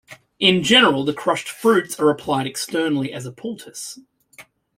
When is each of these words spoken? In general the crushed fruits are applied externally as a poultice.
In 0.39 0.63
general 0.63 1.05
the 1.05 1.13
crushed 1.13 1.47
fruits 1.47 1.99
are 1.99 2.09
applied 2.09 2.47
externally 2.47 3.13
as 3.13 3.27
a 3.27 3.31
poultice. 3.31 3.99